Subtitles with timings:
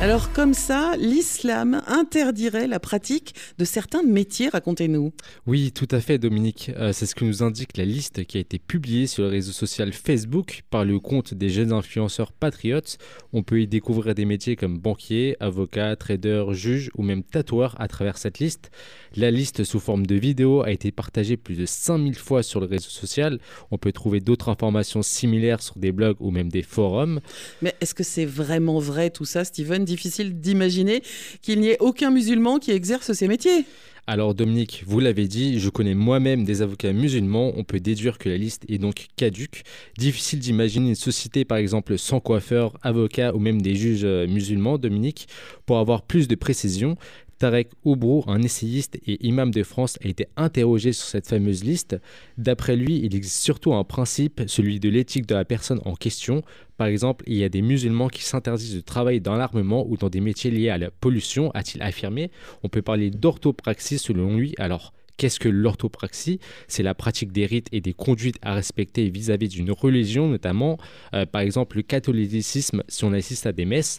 [0.00, 5.12] Alors comme ça, l'islam interdirait la pratique de certains métiers, racontez-nous.
[5.48, 6.70] Oui, tout à fait Dominique.
[6.76, 9.50] Euh, c'est ce que nous indique la liste qui a été publiée sur le réseau
[9.50, 12.98] social Facebook par le compte des jeunes influenceurs patriotes.
[13.32, 17.88] On peut y découvrir des métiers comme banquier, avocat, trader, juge ou même tatoueur à
[17.88, 18.70] travers cette liste.
[19.16, 22.66] La liste sous forme de vidéo a été partagée plus de 5000 fois sur le
[22.66, 23.40] réseau social.
[23.72, 27.20] On peut trouver d'autres informations similaires sur des blogs ou même des forums.
[27.62, 29.86] Mais est-ce que c'est vraiment vrai tout ça, Steven?
[29.88, 31.02] Difficile d'imaginer
[31.42, 33.64] qu'il n'y ait aucun musulman qui exerce ces métiers.
[34.10, 38.30] Alors Dominique, vous l'avez dit, je connais moi-même des avocats musulmans, on peut déduire que
[38.30, 39.64] la liste est donc caduque.
[39.98, 44.78] Difficile d'imaginer une société par exemple sans coiffeur, avocat ou même des juges euh, musulmans,
[44.78, 45.28] Dominique.
[45.66, 46.96] Pour avoir plus de précision,
[47.38, 51.96] Tarek Oubrou, un essayiste et imam de France, a été interrogé sur cette fameuse liste.
[52.36, 56.42] D'après lui, il existe surtout un principe, celui de l'éthique de la personne en question.
[56.76, 60.10] Par exemple, il y a des musulmans qui s'interdisent de travailler dans l'armement ou dans
[60.10, 62.30] des métiers liés à la pollution, a-t-il affirmé.
[62.62, 64.54] On peut parler d'orthopraxie selon lui.
[64.58, 66.38] Alors, Qu'est-ce que l'orthopraxie?
[66.68, 70.78] C'est la pratique des rites et des conduites à respecter vis-à-vis d'une religion, notamment
[71.12, 73.98] euh, par exemple le catholicisme si on assiste à des messes.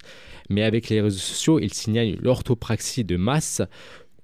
[0.50, 3.62] Mais avec les réseaux sociaux, il signale l'orthopraxie de masse.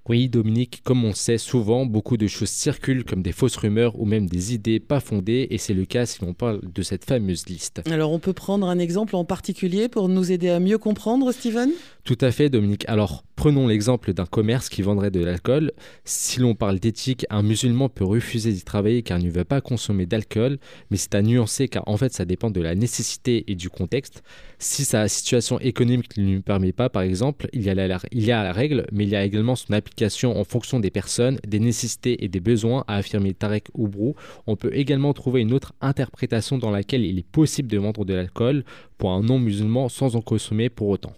[0.08, 4.04] Oui, Dominique, comme on sait souvent, beaucoup de choses circulent comme des fausses rumeurs ou
[4.04, 7.46] même des idées pas fondées, et c'est le cas si l'on parle de cette fameuse
[7.46, 7.82] liste.
[7.90, 11.70] Alors, on peut prendre un exemple en particulier pour nous aider à mieux comprendre, Steven?
[12.06, 12.84] Tout à fait, Dominique.
[12.88, 15.72] Alors, Prenons l'exemple d'un commerce qui vendrait de l'alcool.
[16.06, 19.60] Si l'on parle d'éthique, un musulman peut refuser d'y travailler car il ne veut pas
[19.60, 20.56] consommer d'alcool,
[20.90, 24.22] mais c'est à nuancer car en fait ça dépend de la nécessité et du contexte.
[24.58, 28.86] Si sa situation économique ne lui permet pas, par exemple, il y, a la, règle,
[28.90, 32.40] mais il y a également son application en fonction des personnes, des nécessités et des
[32.40, 34.14] besoins, a affirmé Tarek Oubrou.
[34.46, 38.14] On peut également trouver une autre interprétation dans laquelle il est possible de vendre de
[38.14, 38.64] l'alcool
[38.98, 41.12] pour un non-musulman sans en consommer pour autant.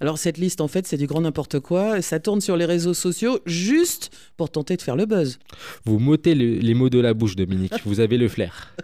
[0.00, 2.00] Alors cette liste, en fait, c'est du grand n'importe quoi.
[2.02, 5.38] Ça tourne sur les réseaux sociaux juste pour tenter de faire le buzz.
[5.84, 7.74] Vous m'ôtez les mots de la bouche, Dominique.
[7.84, 8.74] Vous avez le flair.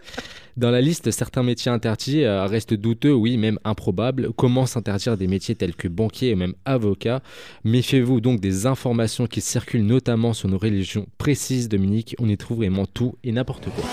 [0.57, 4.31] Dans la liste, certains métiers interdits euh, restent douteux, oui, même improbables.
[4.37, 7.21] Comment s'interdire des métiers tels que banquier et même avocat?
[7.65, 12.15] Méfiez-vous donc des informations qui circulent notamment sur nos religions précises, Dominique.
[12.19, 13.83] On y trouve vraiment tout et n'importe quoi.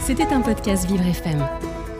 [0.00, 1.71] C'était un podcast Vivre FM.